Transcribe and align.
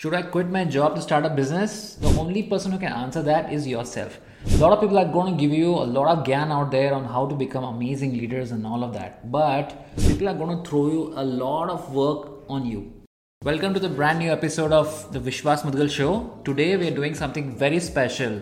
Should 0.00 0.14
I 0.14 0.22
quit 0.22 0.48
my 0.48 0.64
job 0.64 0.94
to 0.94 1.02
start 1.02 1.26
a 1.26 1.28
business? 1.28 1.96
The 1.96 2.08
only 2.18 2.42
person 2.42 2.72
who 2.72 2.78
can 2.78 2.90
answer 2.90 3.20
that 3.24 3.52
is 3.52 3.66
yourself. 3.68 4.18
A 4.52 4.56
lot 4.56 4.72
of 4.72 4.80
people 4.80 4.98
are 4.98 5.04
going 5.04 5.34
to 5.34 5.38
give 5.38 5.52
you 5.52 5.68
a 5.74 5.88
lot 5.96 6.08
of 6.08 6.24
gyan 6.24 6.50
out 6.50 6.70
there 6.70 6.94
on 6.94 7.04
how 7.04 7.26
to 7.26 7.34
become 7.34 7.64
amazing 7.64 8.14
leaders 8.14 8.50
and 8.50 8.66
all 8.66 8.82
of 8.82 8.94
that. 8.94 9.30
But 9.30 9.74
people 9.98 10.26
are 10.30 10.34
going 10.34 10.56
to 10.56 10.70
throw 10.70 10.86
you 10.86 11.12
a 11.16 11.22
lot 11.22 11.68
of 11.68 11.92
work 11.94 12.30
on 12.48 12.64
you. 12.64 12.90
Welcome 13.44 13.74
to 13.74 13.80
the 13.80 13.90
brand 13.90 14.20
new 14.20 14.32
episode 14.32 14.72
of 14.72 15.12
the 15.12 15.20
Vishwas 15.20 15.64
Mudagal 15.64 15.90
Show. 15.90 16.40
Today 16.46 16.78
we 16.78 16.88
are 16.88 16.96
doing 17.02 17.14
something 17.14 17.54
very 17.54 17.78
special. 17.78 18.40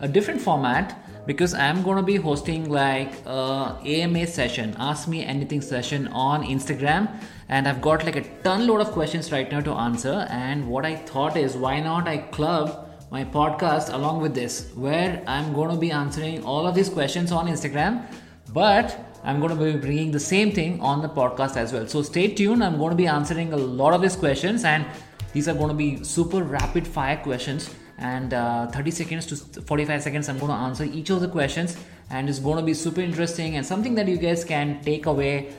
A 0.00 0.06
different 0.06 0.42
format 0.42 1.02
because 1.26 1.54
I'm 1.54 1.82
to 1.96 2.02
be 2.02 2.16
hosting 2.16 2.70
like 2.70 3.12
a 3.26 3.78
AMA 3.84 4.26
session, 4.26 4.74
Ask 4.78 5.08
Me 5.08 5.24
Anything 5.24 5.60
session 5.60 6.08
on 6.08 6.44
Instagram 6.44 7.08
and 7.48 7.68
I've 7.68 7.80
got 7.80 8.04
like 8.04 8.16
a 8.16 8.22
ton 8.42 8.66
load 8.66 8.80
of 8.80 8.92
questions 8.92 9.30
right 9.30 9.50
now 9.50 9.60
to 9.60 9.72
answer. 9.72 10.26
And 10.30 10.68
what 10.68 10.84
I 10.84 10.96
thought 10.96 11.36
is, 11.36 11.56
why 11.56 11.80
not 11.80 12.08
I 12.08 12.18
club 12.18 12.90
my 13.10 13.24
podcast 13.24 13.92
along 13.92 14.20
with 14.20 14.34
this, 14.34 14.70
where 14.74 15.22
I'm 15.26 15.54
to 15.54 15.76
be 15.76 15.90
answering 15.90 16.44
all 16.44 16.66
of 16.66 16.74
these 16.74 16.88
questions 16.88 17.32
on 17.32 17.46
Instagram, 17.46 18.04
but 18.52 18.98
I'm 19.22 19.40
going 19.40 19.56
to 19.56 19.64
be 19.64 19.78
bringing 19.78 20.10
the 20.10 20.20
same 20.20 20.52
thing 20.52 20.80
on 20.80 21.00
the 21.00 21.08
podcast 21.08 21.56
as 21.56 21.72
well. 21.72 21.86
So 21.86 22.02
stay 22.02 22.28
tuned. 22.28 22.64
I'm 22.64 22.78
going 22.78 22.90
to 22.90 22.96
be 22.96 23.06
answering 23.06 23.52
a 23.52 23.56
lot 23.56 23.94
of 23.94 24.02
these 24.02 24.16
questions, 24.16 24.64
and 24.64 24.84
these 25.32 25.48
are 25.48 25.54
going 25.54 25.68
to 25.68 25.74
be 25.74 26.02
super 26.02 26.42
rapid 26.42 26.86
fire 26.86 27.16
questions. 27.16 27.70
And 27.98 28.34
uh, 28.34 28.66
30 28.68 28.90
seconds 28.90 29.26
to 29.26 29.62
45 29.62 30.02
seconds, 30.02 30.28
I'm 30.28 30.38
going 30.38 30.50
to 30.50 30.58
answer 30.58 30.84
each 30.84 31.10
of 31.10 31.20
the 31.20 31.28
questions, 31.28 31.76
and 32.10 32.28
it's 32.28 32.40
going 32.40 32.56
to 32.56 32.62
be 32.62 32.74
super 32.74 33.00
interesting 33.00 33.56
and 33.56 33.64
something 33.64 33.94
that 33.94 34.08
you 34.08 34.16
guys 34.16 34.44
can 34.44 34.82
take 34.82 35.06
away 35.06 35.54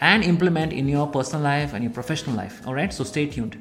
and 0.00 0.24
implement 0.24 0.72
in 0.72 0.88
your 0.88 1.06
personal 1.06 1.42
life 1.42 1.74
and 1.74 1.84
your 1.84 1.92
professional 1.92 2.36
life. 2.36 2.66
All 2.66 2.74
right, 2.74 2.92
so 2.92 3.04
stay 3.04 3.26
tuned. 3.26 3.58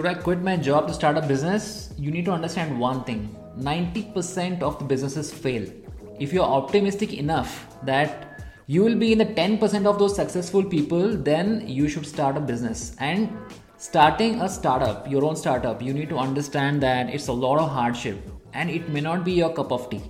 Should 0.00 0.08
I 0.08 0.14
quit 0.14 0.40
my 0.40 0.56
job 0.56 0.88
to 0.88 0.94
start 0.94 1.18
a 1.18 1.20
business? 1.20 1.92
You 1.98 2.10
need 2.10 2.24
to 2.24 2.32
understand 2.32 2.80
one 2.80 3.04
thing 3.04 3.36
90% 3.58 4.62
of 4.62 4.78
the 4.78 4.84
businesses 4.86 5.30
fail. 5.30 5.70
If 6.18 6.32
you're 6.32 6.42
optimistic 6.42 7.12
enough 7.12 7.76
that 7.84 8.42
you 8.66 8.82
will 8.82 8.94
be 8.94 9.12
in 9.12 9.18
the 9.18 9.26
10% 9.26 9.84
of 9.84 9.98
those 9.98 10.16
successful 10.16 10.64
people 10.64 11.14
then 11.18 11.68
you 11.68 11.86
should 11.86 12.06
start 12.06 12.38
a 12.38 12.40
business 12.40 12.96
and 12.98 13.28
starting 13.76 14.40
a 14.40 14.48
startup 14.48 15.10
your 15.10 15.22
own 15.22 15.36
startup 15.36 15.82
you 15.82 15.92
need 15.92 16.08
to 16.08 16.16
understand 16.16 16.82
that 16.82 17.10
it's 17.10 17.28
a 17.28 17.38
lot 17.44 17.58
of 17.58 17.68
hardship 17.68 18.16
and 18.54 18.70
it 18.70 18.88
may 18.88 19.02
not 19.02 19.22
be 19.22 19.32
your 19.32 19.52
cup 19.52 19.70
of 19.70 19.90
tea 19.90 20.02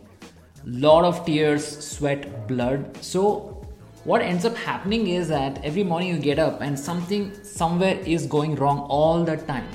lot 0.67 1.05
of 1.05 1.27
tears 1.27 1.67
sweat 1.89 2.47
blood 2.47 2.97
so 3.01 3.60
what 4.05 4.23
ends 4.23 4.47
up 4.47 4.57
happening 4.57 5.09
is 5.09 5.29
that 5.29 5.63
every 5.63 5.85
morning 5.85 6.09
you 6.09 6.19
get 6.19 6.39
up 6.39 6.63
and 6.63 6.79
something 6.79 7.35
somewhere 7.45 7.99
is 8.07 8.25
going 8.27 8.55
wrong 8.55 8.79
all 8.89 9.25
the 9.25 9.37
time. 9.37 9.69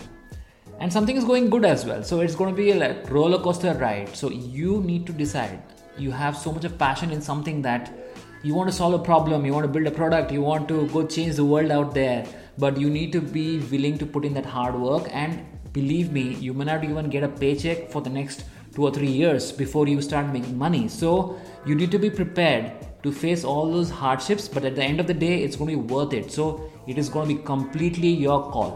And 0.80 0.92
something 0.92 1.16
is 1.16 1.24
going 1.24 1.52
good 1.52 1.64
as 1.64 1.86
well. 1.86 2.04
So 2.04 2.22
it's 2.22 2.36
going 2.36 2.50
to 2.50 2.56
be 2.56 2.74
like 2.74 3.10
roller 3.12 3.38
coaster 3.38 3.74
ride. 3.76 4.16
So 4.16 4.32
you 4.32 4.82
need 4.82 5.06
to 5.08 5.14
decide. 5.14 5.62
You 5.98 6.10
have 6.10 6.36
so 6.36 6.52
much 6.52 6.66
of 6.66 6.78
passion 6.78 7.12
in 7.12 7.22
something 7.22 7.62
that 7.62 7.94
you 8.42 8.56
want 8.56 8.70
to 8.70 8.76
solve 8.76 8.94
a 8.94 9.00
problem, 9.00 9.46
you 9.46 9.54
want 9.54 9.64
to 9.64 9.72
build 9.72 9.88
a 9.88 9.92
product, 9.92 10.32
you 10.32 10.42
want 10.42 10.68
to 10.70 10.88
go 10.88 11.06
change 11.06 11.36
the 11.36 11.46
world 11.46 11.72
out 11.72 11.94
there, 11.94 12.26
but 12.58 12.78
you 12.78 12.90
need 12.90 13.12
to 13.12 13.22
be 13.22 13.60
willing 13.72 13.98
to 14.00 14.06
put 14.06 14.26
in 14.26 14.34
that 14.34 14.46
hard 14.46 14.76
work. 14.76 15.08
And 15.12 15.46
believe 15.72 16.12
me, 16.12 16.34
you 16.34 16.54
may 16.54 16.66
not 16.66 16.84
even 16.84 17.10
get 17.10 17.24
a 17.24 17.30
paycheck 17.30 17.92
for 17.92 18.02
the 18.02 18.10
next 18.10 18.44
two 18.74 18.84
or 18.84 18.92
three 18.92 19.10
years 19.10 19.52
before 19.52 19.88
you 19.88 20.02
start 20.02 20.34
making 20.34 20.58
money. 20.58 20.88
So 20.88 21.40
you 21.66 21.76
need 21.76 21.92
to 21.92 22.00
be 22.00 22.10
prepared 22.10 22.72
to 23.06 23.12
face 23.12 23.44
all 23.44 23.72
those 23.72 23.90
hardships, 23.90 24.48
but 24.48 24.66
at 24.66 24.76
the 24.76 24.84
end 24.84 25.00
of 25.00 25.08
the 25.08 25.14
day, 25.14 25.42
it's 25.44 25.56
going 25.56 25.72
to 25.72 25.78
be 25.78 25.94
worth 25.94 26.14
it. 26.14 26.32
So 26.32 26.70
it 26.88 26.98
is 26.98 27.10
going 27.10 27.30
to 27.30 27.36
be 27.36 27.42
completely 27.42 28.10
your 28.10 28.52
call. 28.52 28.72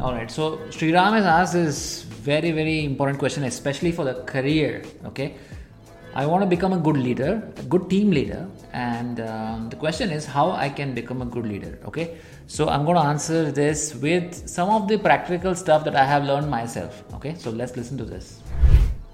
All 0.00 0.12
right. 0.12 0.30
So 0.30 0.58
Sri 0.70 0.92
Ram 0.92 1.12
has 1.14 1.26
asked 1.26 1.52
this 1.52 2.02
very, 2.02 2.52
very 2.52 2.84
important 2.84 3.18
question, 3.18 3.44
especially 3.44 3.92
for 3.92 4.04
the 4.04 4.14
career. 4.34 4.84
Okay 5.06 5.34
I 6.14 6.26
want 6.26 6.42
to 6.42 6.46
become 6.46 6.74
a 6.74 6.78
good 6.78 6.98
leader, 6.98 7.42
a 7.56 7.62
good 7.62 7.88
team 7.88 8.10
leader, 8.10 8.46
and 8.74 9.18
um, 9.20 9.70
the 9.70 9.76
question 9.76 10.10
is 10.10 10.26
how 10.26 10.50
I 10.50 10.68
can 10.68 10.92
become 10.92 11.22
a 11.22 11.24
good 11.24 11.46
leader. 11.46 11.78
Okay, 11.86 12.18
so 12.46 12.68
I'm 12.68 12.84
going 12.84 12.96
to 12.96 13.02
answer 13.02 13.50
this 13.50 13.94
with 13.94 14.46
some 14.46 14.68
of 14.68 14.88
the 14.88 14.98
practical 14.98 15.54
stuff 15.54 15.84
that 15.84 15.96
I 15.96 16.04
have 16.04 16.24
learned 16.24 16.50
myself. 16.50 17.02
Okay, 17.14 17.34
so 17.36 17.50
let's 17.50 17.78
listen 17.78 17.96
to 17.96 18.04
this. 18.04 18.40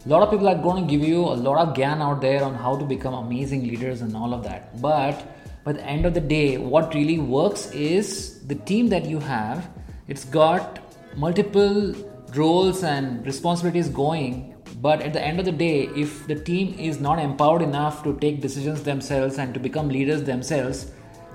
A 0.07 0.09
lot 0.09 0.23
of 0.23 0.31
people 0.31 0.49
are 0.49 0.55
going 0.55 0.87
to 0.87 0.91
give 0.91 1.07
you 1.07 1.21
a 1.21 1.39
lot 1.47 1.59
of 1.59 1.75
gyan 1.75 2.01
out 2.01 2.21
there 2.21 2.43
on 2.43 2.55
how 2.55 2.77
to 2.77 2.85
become 2.85 3.15
amazing 3.15 3.65
leaders 3.65 4.01
and 4.01 4.17
all 4.17 4.33
of 4.33 4.45
that, 4.45 4.81
but 4.81 5.35
by 5.65 5.73
the 5.73 5.85
end 5.85 6.07
of 6.07 6.15
the 6.15 6.21
day, 6.21 6.57
what 6.57 6.95
really 6.95 7.19
works 7.19 7.71
is 7.73 8.41
the 8.47 8.55
team 8.55 8.89
that 8.89 9.05
you 9.05 9.19
have. 9.19 9.69
It's 10.07 10.25
got 10.25 10.79
multiple 11.17 11.95
roles 12.35 12.85
and 12.85 13.27
responsibilities 13.27 13.89
going 13.89 14.55
but 14.81 15.03
at 15.03 15.13
the 15.13 15.21
end 15.21 15.41
of 15.41 15.45
the 15.45 15.53
day, 15.53 15.89
if 15.97 16.27
the 16.29 16.37
team 16.37 16.77
is 16.79 17.01
not 17.01 17.19
empowered 17.19 17.63
enough 17.63 18.05
to 18.05 18.17
take 18.19 18.41
decisions 18.41 18.85
themselves 18.85 19.39
and 19.39 19.53
to 19.55 19.61
become 19.61 19.89
leaders 19.89 20.23
themselves, 20.23 20.93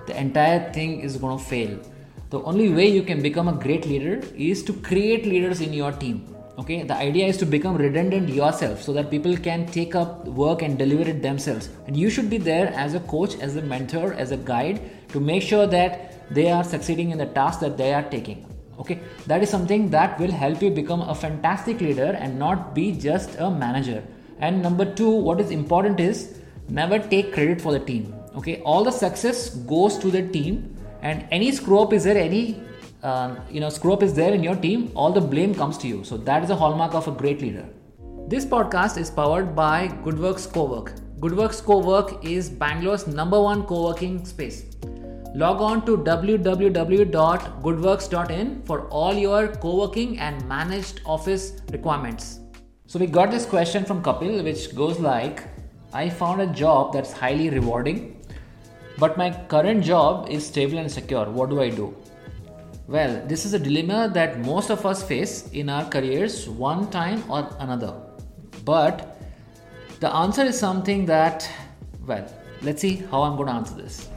the 0.07 0.17
entire 0.17 0.71
thing 0.71 1.01
is 1.01 1.17
going 1.17 1.37
to 1.37 1.43
fail. 1.43 1.79
The 2.29 2.41
only 2.43 2.69
way 2.69 2.87
you 2.87 3.03
can 3.03 3.21
become 3.21 3.49
a 3.49 3.53
great 3.53 3.85
leader 3.85 4.21
is 4.35 4.63
to 4.63 4.73
create 4.73 5.25
leaders 5.25 5.59
in 5.59 5.73
your 5.73 5.91
team. 5.91 6.35
Okay, 6.59 6.83
the 6.83 6.93
idea 6.93 7.25
is 7.25 7.37
to 7.37 7.47
become 7.47 7.75
redundant 7.75 8.29
yourself 8.29 8.81
so 8.83 8.93
that 8.93 9.09
people 9.09 9.35
can 9.35 9.65
take 9.65 9.95
up 9.95 10.25
work 10.25 10.61
and 10.61 10.77
deliver 10.77 11.09
it 11.09 11.23
themselves. 11.23 11.69
And 11.87 11.97
you 11.97 12.11
should 12.11 12.29
be 12.29 12.37
there 12.37 12.67
as 12.75 12.93
a 12.93 12.99
coach, 12.99 13.35
as 13.39 13.55
a 13.55 13.61
mentor, 13.63 14.13
as 14.13 14.31
a 14.31 14.37
guide 14.37 14.79
to 15.09 15.19
make 15.19 15.41
sure 15.41 15.65
that 15.65 16.13
they 16.33 16.51
are 16.51 16.63
succeeding 16.63 17.09
in 17.09 17.17
the 17.17 17.25
task 17.25 17.59
that 17.61 17.77
they 17.77 17.93
are 17.93 18.03
taking. 18.03 18.45
Okay 18.79 18.99
that 19.27 19.43
is 19.43 19.49
something 19.49 19.89
that 19.91 20.19
will 20.19 20.31
help 20.31 20.61
you 20.61 20.69
become 20.69 21.01
a 21.01 21.15
fantastic 21.15 21.81
leader 21.81 22.17
and 22.19 22.37
not 22.37 22.73
be 22.75 22.91
just 22.91 23.35
a 23.39 23.49
manager. 23.49 24.03
And 24.39 24.61
number 24.61 24.85
2 24.85 25.09
what 25.09 25.39
is 25.39 25.51
important 25.51 25.99
is 25.99 26.39
never 26.69 26.99
take 26.99 27.33
credit 27.33 27.61
for 27.61 27.71
the 27.71 27.79
team. 27.79 28.13
Okay 28.35 28.61
all 28.61 28.83
the 28.83 28.91
success 28.91 29.49
goes 29.73 29.97
to 29.99 30.11
the 30.11 30.27
team 30.29 30.75
and 31.01 31.25
any 31.31 31.51
screw 31.51 31.79
up 31.79 31.93
is 31.93 32.03
there 32.03 32.17
any 32.17 32.61
uh, 33.03 33.35
you 33.49 33.59
know 33.59 33.69
screw 33.69 33.93
up 33.93 34.03
is 34.03 34.13
there 34.13 34.33
in 34.33 34.43
your 34.43 34.55
team 34.55 34.91
all 34.95 35.11
the 35.11 35.25
blame 35.35 35.53
comes 35.53 35.77
to 35.77 35.87
you 35.87 36.03
so 36.03 36.17
that 36.17 36.43
is 36.43 36.49
a 36.49 36.55
hallmark 36.55 36.93
of 36.93 37.07
a 37.07 37.11
great 37.11 37.41
leader 37.41 37.67
this 38.27 38.45
podcast 38.45 38.97
is 38.97 39.11
powered 39.11 39.55
by 39.55 39.87
goodworks 40.05 40.47
cowork 40.57 40.93
goodworks 41.19 41.63
cowork 41.71 42.13
is 42.35 42.49
bangalore's 42.49 43.07
number 43.07 43.41
one 43.41 43.63
co-working 43.63 44.23
space 44.25 44.65
log 45.35 45.61
on 45.61 45.85
to 45.85 45.97
www.goodworks.in 45.97 48.61
for 48.65 48.87
all 48.89 49.13
your 49.13 49.47
co-working 49.47 50.19
and 50.19 50.47
managed 50.47 51.01
office 51.05 51.53
requirements. 51.71 52.39
So 52.85 52.99
we 52.99 53.07
got 53.07 53.31
this 53.31 53.47
question 53.47 53.83
from 53.83 54.03
Kapil 54.03 54.43
which 54.43 54.75
goes 54.75 54.99
like 54.99 55.41
I 55.91 56.07
found 56.09 56.41
a 56.41 56.47
job 56.47 56.93
that's 56.93 57.11
highly 57.11 57.49
rewarding 57.49 58.21
but 58.99 59.17
my 59.17 59.31
current 59.47 59.83
job 59.83 60.29
is 60.29 60.45
stable 60.45 60.77
and 60.77 60.91
secure. 60.91 61.25
What 61.25 61.49
do 61.49 61.61
I 61.61 61.69
do? 61.69 61.95
Well, 62.87 63.25
this 63.27 63.45
is 63.45 63.53
a 63.53 63.59
dilemma 63.59 64.11
that 64.13 64.39
most 64.39 64.69
of 64.69 64.85
us 64.85 65.01
face 65.01 65.49
in 65.51 65.69
our 65.69 65.85
careers 65.89 66.49
one 66.49 66.89
time 66.89 67.23
or 67.31 67.49
another. 67.59 67.93
But 68.65 69.17
the 69.99 70.13
answer 70.13 70.43
is 70.43 70.59
something 70.59 71.05
that 71.05 71.49
well, 72.05 72.27
let's 72.61 72.81
see 72.81 72.95
how 73.09 73.21
I'm 73.23 73.37
going 73.37 73.47
to 73.47 73.53
answer 73.53 73.75
this. 73.75 74.09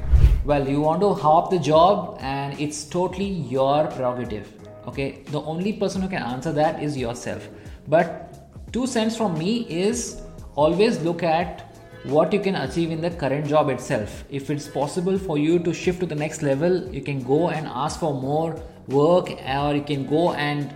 Well 0.45 0.69
you 0.69 0.81
want 0.81 1.01
to 1.01 1.15
hop 1.15 1.51
the 1.51 1.59
job 1.59 2.19
and 2.21 2.59
it's 2.61 2.85
totally 2.85 3.29
your 3.29 3.87
prerogative 3.87 4.53
okay? 4.87 5.23
The 5.31 5.41
only 5.43 5.73
person 5.73 6.03
who 6.03 6.09
can 6.09 6.23
answer 6.23 6.53
that 6.53 6.83
is 6.83 6.97
yourself. 6.97 7.49
But 7.89 8.73
two 8.73 8.87
cents 8.87 9.17
from 9.17 9.39
me 9.39 9.67
is 9.69 10.23
always 10.55 11.01
look 11.03 11.23
at 11.23 11.66
what 12.07 12.33
you 12.33 12.41
can 12.41 12.55
achieve 12.55 12.91
in 12.91 13.01
the 13.01 13.11
current 13.11 13.47
job 13.47 13.69
itself. 13.69 14.25
If 14.31 14.49
it's 14.49 14.69
possible 14.69 15.19
for 15.19 15.39
you 15.39 15.59
to 15.61 15.75
shift 15.75 16.01
to 16.01 16.07
the 16.07 16.15
next 16.15 16.43
level 16.43 16.89
you 16.95 17.03
can 17.03 17.23
go 17.23 17.49
and 17.49 17.67
ask 17.67 18.01
for 18.01 18.15
more 18.15 18.61
work 18.89 19.31
or 19.31 19.75
you 19.75 19.83
can 19.83 20.07
go 20.07 20.33
and 20.35 20.73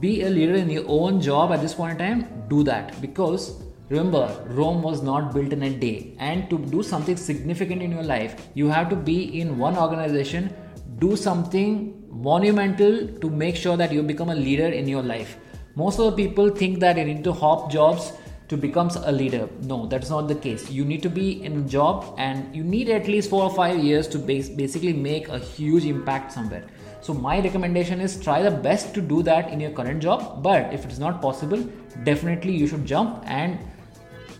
be 0.00 0.22
a 0.22 0.30
leader 0.30 0.54
in 0.54 0.68
your 0.68 0.84
own 0.88 1.20
job 1.20 1.52
at 1.52 1.60
this 1.60 1.74
point 1.74 1.92
in 1.92 1.98
time 1.98 2.44
do 2.48 2.62
that. 2.64 3.00
Because 3.00 3.62
Remember, 3.88 4.44
Rome 4.48 4.82
was 4.82 5.00
not 5.00 5.32
built 5.32 5.52
in 5.52 5.62
a 5.62 5.70
day, 5.70 6.12
and 6.18 6.50
to 6.50 6.58
do 6.58 6.82
something 6.82 7.16
significant 7.16 7.82
in 7.82 7.92
your 7.92 8.02
life, 8.02 8.48
you 8.54 8.66
have 8.66 8.88
to 8.88 8.96
be 8.96 9.40
in 9.40 9.58
one 9.58 9.78
organization, 9.78 10.52
do 10.98 11.14
something 11.14 12.02
monumental 12.10 13.06
to 13.06 13.30
make 13.30 13.54
sure 13.54 13.76
that 13.76 13.92
you 13.92 14.02
become 14.02 14.30
a 14.30 14.34
leader 14.34 14.66
in 14.66 14.88
your 14.88 15.04
life. 15.04 15.36
Most 15.76 16.00
of 16.00 16.06
the 16.06 16.24
people 16.24 16.50
think 16.50 16.80
that 16.80 16.96
you 16.96 17.04
need 17.04 17.22
to 17.22 17.32
hop 17.32 17.70
jobs 17.70 18.12
to 18.48 18.56
become 18.56 18.90
a 19.04 19.12
leader. 19.12 19.48
No, 19.62 19.86
that's 19.86 20.10
not 20.10 20.28
the 20.28 20.34
case. 20.34 20.70
You 20.70 20.84
need 20.84 21.02
to 21.02 21.08
be 21.08 21.44
in 21.44 21.58
a 21.58 21.62
job 21.62 22.14
and 22.18 22.54
you 22.54 22.62
need 22.62 22.88
at 22.88 23.08
least 23.08 23.30
four 23.30 23.42
or 23.42 23.54
five 23.54 23.82
years 23.82 24.06
to 24.08 24.18
basically 24.18 24.92
make 24.92 25.28
a 25.28 25.38
huge 25.38 25.84
impact 25.84 26.32
somewhere. 26.32 26.64
so 27.06 27.14
my 27.14 27.38
recommendation 27.40 28.00
is 28.00 28.14
try 28.22 28.42
the 28.42 28.50
best 28.50 28.92
to 28.94 29.00
do 29.00 29.22
that 29.22 29.50
in 29.56 29.60
your 29.60 29.70
current 29.70 30.02
job 30.02 30.42
but 30.42 30.72
if 30.76 30.84
it's 30.84 30.98
not 30.98 31.20
possible 31.22 31.62
definitely 32.08 32.54
you 32.62 32.66
should 32.66 32.84
jump 32.84 33.22
and 33.26 33.58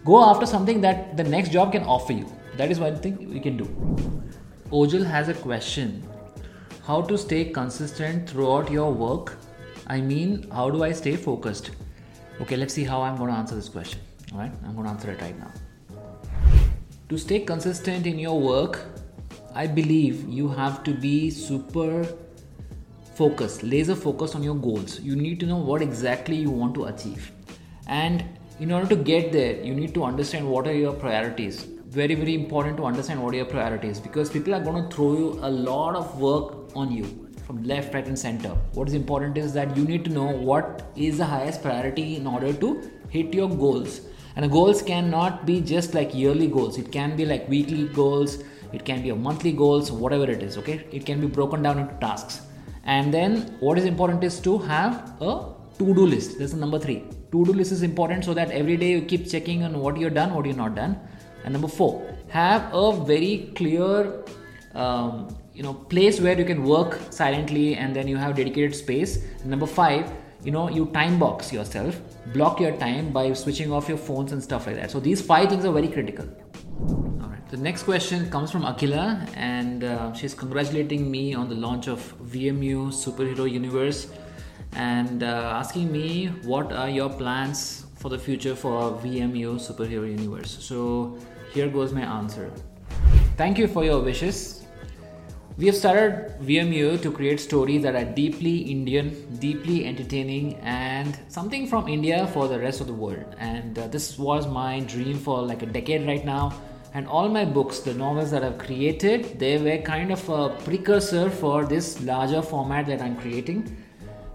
go 0.04 0.22
after 0.22 0.46
something 0.46 0.80
that 0.80 1.16
the 1.16 1.24
next 1.24 1.52
job 1.52 1.70
can 1.76 1.84
offer 1.96 2.12
you 2.12 2.26
that 2.56 2.70
is 2.70 2.80
one 2.80 2.96
thing 3.04 3.20
you 3.36 3.40
can 3.46 3.56
do 3.56 3.68
ojal 4.80 5.06
has 5.14 5.28
a 5.28 5.36
question 5.44 5.92
how 6.88 7.00
to 7.12 7.18
stay 7.26 7.44
consistent 7.60 8.28
throughout 8.30 8.72
your 8.78 8.90
work 9.06 9.34
i 9.96 10.00
mean 10.10 10.36
how 10.60 10.68
do 10.76 10.82
i 10.88 10.92
stay 11.02 11.14
focused 11.28 11.70
okay 12.40 12.56
let's 12.56 12.74
see 12.74 12.84
how 12.84 13.00
i'm 13.02 13.16
going 13.16 13.30
to 13.30 13.36
answer 13.36 13.54
this 13.54 13.68
question. 13.68 14.00
All 14.32 14.38
right 14.38 14.52
i'm 14.64 14.74
going 14.74 14.84
to 14.84 14.90
answer 14.90 15.10
it 15.10 15.20
right 15.20 15.38
now. 15.38 15.52
To 17.08 17.18
stay 17.18 17.40
consistent 17.40 18.06
in 18.06 18.18
your 18.18 18.38
work 18.38 18.80
i 19.54 19.66
believe 19.66 20.28
you 20.28 20.48
have 20.48 20.82
to 20.84 20.92
be 20.92 21.30
super 21.30 22.06
focused 23.14 23.62
laser 23.62 23.94
focused 23.94 24.34
on 24.34 24.42
your 24.42 24.56
goals. 24.56 25.00
You 25.00 25.16
need 25.16 25.40
to 25.40 25.46
know 25.46 25.56
what 25.56 25.80
exactly 25.80 26.36
you 26.36 26.50
want 26.50 26.74
to 26.74 26.84
achieve. 26.86 27.32
And 27.86 28.24
in 28.60 28.72
order 28.72 28.88
to 28.88 28.96
get 28.96 29.32
there 29.32 29.62
you 29.62 29.74
need 29.74 29.94
to 29.94 30.04
understand 30.04 30.48
what 30.48 30.66
are 30.66 30.74
your 30.74 30.92
priorities. 30.92 31.62
Very 32.00 32.14
very 32.14 32.34
important 32.34 32.76
to 32.78 32.84
understand 32.84 33.22
what 33.22 33.32
are 33.32 33.38
your 33.38 33.46
priorities 33.46 34.00
because 34.00 34.28
people 34.28 34.54
are 34.54 34.60
going 34.60 34.88
to 34.88 34.94
throw 34.94 35.12
you 35.16 35.38
a 35.42 35.50
lot 35.50 35.96
of 35.96 36.20
work 36.20 36.76
on 36.76 36.92
you 36.92 37.25
from 37.46 37.62
left 37.62 37.94
right 37.94 38.06
and 38.06 38.18
center. 38.18 38.50
What 38.74 38.88
is 38.88 38.94
important 38.94 39.38
is 39.38 39.52
that 39.52 39.76
you 39.76 39.84
need 39.84 40.04
to 40.06 40.10
know 40.10 40.26
what 40.26 40.82
is 40.96 41.18
the 41.18 41.24
highest 41.24 41.62
priority 41.62 42.16
in 42.16 42.26
order 42.26 42.52
to 42.52 42.90
hit 43.08 43.32
your 43.32 43.48
goals. 43.48 44.00
And 44.34 44.50
goals 44.50 44.82
cannot 44.82 45.46
be 45.46 45.60
just 45.60 45.94
like 45.94 46.14
yearly 46.14 46.48
goals. 46.48 46.76
It 46.76 46.90
can 46.90 47.16
be 47.16 47.24
like 47.24 47.48
weekly 47.48 47.86
goals. 47.88 48.42
It 48.72 48.84
can 48.84 49.02
be 49.02 49.10
a 49.10 49.14
monthly 49.14 49.52
goals 49.52 49.92
whatever 49.92 50.28
it 50.30 50.42
is 50.42 50.58
okay? 50.58 50.84
It 50.92 51.06
can 51.06 51.20
be 51.20 51.28
broken 51.28 51.62
down 51.62 51.78
into 51.78 51.94
tasks. 52.00 52.40
And 52.84 53.14
then 53.14 53.56
what 53.60 53.78
is 53.78 53.84
important 53.84 54.24
is 54.24 54.40
to 54.40 54.58
have 54.58 55.16
a 55.20 55.52
to-do 55.78 56.06
list. 56.06 56.38
This 56.38 56.52
is 56.52 56.56
number 56.56 56.78
three. 56.78 57.04
To-do 57.32 57.52
list 57.52 57.72
is 57.72 57.82
important 57.82 58.24
so 58.24 58.34
that 58.34 58.50
every 58.50 58.76
day 58.76 58.90
you 58.90 59.02
keep 59.02 59.28
checking 59.30 59.62
on 59.62 59.78
what 59.80 59.96
you're 59.96 60.10
done 60.10 60.34
what 60.34 60.46
you're 60.46 60.56
not 60.56 60.74
done. 60.74 60.98
And 61.44 61.52
number 61.52 61.68
four 61.68 62.04
have 62.28 62.74
a 62.74 62.92
very 63.04 63.52
clear 63.54 64.24
um, 64.74 65.28
you 65.56 65.62
know 65.62 65.72
place 65.72 66.20
where 66.20 66.38
you 66.38 66.44
can 66.44 66.62
work 66.64 66.98
silently 67.10 67.76
and 67.76 67.96
then 67.96 68.06
you 68.06 68.16
have 68.16 68.36
dedicated 68.36 68.74
space. 68.74 69.24
Number 69.44 69.66
five 69.66 70.12
you 70.44 70.52
know 70.52 70.68
you 70.68 70.86
time 70.96 71.18
box 71.18 71.52
yourself 71.52 72.00
block 72.32 72.60
your 72.60 72.72
time 72.76 73.10
by 73.12 73.32
switching 73.32 73.72
off 73.72 73.88
your 73.88 73.96
phones 73.98 74.32
and 74.32 74.42
stuff 74.42 74.66
like 74.66 74.76
that. 74.76 74.90
So 74.90 75.00
these 75.00 75.22
five 75.22 75.48
things 75.48 75.64
are 75.64 75.72
very 75.72 75.88
critical. 75.88 76.28
All 77.22 77.28
right 77.28 77.48
the 77.48 77.56
next 77.56 77.84
question 77.84 78.28
comes 78.30 78.50
from 78.50 78.62
akila 78.62 79.28
and 79.36 79.84
uh, 79.84 80.12
she's 80.12 80.34
congratulating 80.34 81.10
me 81.10 81.34
on 81.34 81.48
the 81.48 81.54
launch 81.54 81.88
of 81.88 82.12
vmu 82.34 82.88
superhero 83.04 83.50
universe 83.50 84.08
and 84.72 85.22
uh, 85.22 85.60
asking 85.62 85.90
me 85.90 86.26
what 86.52 86.72
are 86.72 86.90
your 86.90 87.08
plans 87.08 87.86
for 87.94 88.10
the 88.10 88.18
future 88.18 88.54
for 88.54 88.92
vmu 89.06 89.56
superhero 89.68 90.06
universe. 90.10 90.58
So 90.60 91.16
here 91.54 91.68
goes 91.68 91.92
my 91.94 92.02
answer. 92.02 92.52
Thank 93.38 93.58
you 93.58 93.66
for 93.68 93.84
your 93.84 94.00
wishes 94.00 94.65
we 95.58 95.64
have 95.64 95.74
started 95.74 96.34
VMU 96.42 97.00
to 97.00 97.10
create 97.10 97.40
stories 97.40 97.82
that 97.82 97.94
are 97.96 98.04
deeply 98.04 98.58
Indian, 98.58 99.38
deeply 99.38 99.86
entertaining, 99.86 100.56
and 100.56 101.18
something 101.28 101.66
from 101.66 101.88
India 101.88 102.26
for 102.34 102.46
the 102.46 102.58
rest 102.58 102.82
of 102.82 102.86
the 102.86 102.92
world. 102.92 103.34
And 103.38 103.78
uh, 103.78 103.86
this 103.86 104.18
was 104.18 104.46
my 104.46 104.80
dream 104.80 105.16
for 105.18 105.40
like 105.40 105.62
a 105.62 105.66
decade 105.66 106.06
right 106.06 106.24
now. 106.26 106.52
And 106.92 107.06
all 107.06 107.30
my 107.30 107.46
books, 107.46 107.80
the 107.80 107.94
novels 107.94 108.30
that 108.32 108.44
I've 108.44 108.58
created, 108.58 109.38
they 109.38 109.56
were 109.56 109.78
kind 109.78 110.12
of 110.12 110.28
a 110.28 110.50
precursor 110.64 111.30
for 111.30 111.64
this 111.64 112.02
larger 112.02 112.42
format 112.42 112.86
that 112.88 113.00
I'm 113.00 113.16
creating. 113.16 113.82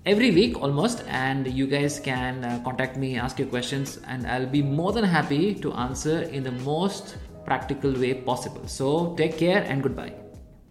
every 0.04 0.30
week 0.30 0.60
almost. 0.60 1.04
And 1.08 1.46
you 1.46 1.66
guys 1.66 2.00
can 2.00 2.44
uh, 2.44 2.60
contact 2.64 2.96
me, 2.96 3.16
ask 3.16 3.38
your 3.38 3.48
questions, 3.48 3.98
and 4.06 4.26
I'll 4.26 4.46
be 4.46 4.62
more 4.62 4.92
than 4.92 5.04
happy 5.04 5.54
to 5.54 5.72
answer 5.72 6.22
in 6.22 6.42
the 6.42 6.52
most 6.52 7.16
practical 7.44 7.92
way 7.92 8.14
possible. 8.14 8.66
So 8.66 9.14
take 9.14 9.38
care 9.38 9.62
and 9.62 9.82
goodbye. 9.82 10.14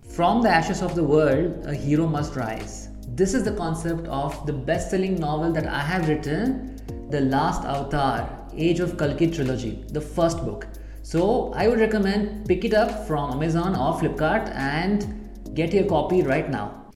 From 0.10 0.42
the 0.42 0.50
ashes 0.50 0.82
of 0.82 0.96
the 0.96 1.04
world, 1.04 1.66
a 1.66 1.74
hero 1.74 2.08
must 2.08 2.36
rise. 2.36 2.89
This 3.16 3.34
is 3.34 3.44
the 3.44 3.52
concept 3.52 4.08
of 4.08 4.46
the 4.46 4.54
best 4.54 4.92
selling 4.92 5.20
novel 5.20 5.52
that 5.54 5.68
I 5.68 5.80
have 5.80 6.08
written, 6.08 6.80
The 7.10 7.22
Last 7.22 7.66
Avatar 7.66 8.30
Age 8.56 8.80
of 8.80 8.98
Kalki 8.98 9.30
trilogy, 9.30 9.84
the 9.90 10.00
first 10.00 10.46
book. 10.46 10.68
So 11.02 11.52
I 11.54 11.68
would 11.68 11.80
recommend 11.80 12.48
pick 12.48 12.64
it 12.66 12.74
up 12.74 13.08
from 13.08 13.32
Amazon 13.32 13.76
or 13.76 14.00
Flipkart 14.00 14.54
and 14.56 15.30
get 15.54 15.74
your 15.74 15.86
copy 15.86 16.22
right 16.22 16.50
now. 16.50 16.86